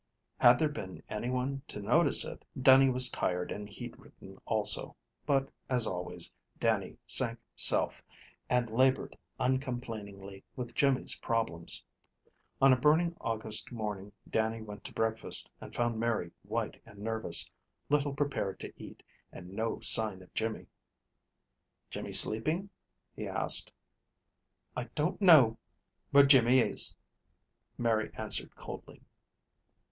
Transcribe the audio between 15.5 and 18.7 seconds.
and found Mary white and nervous, little prepared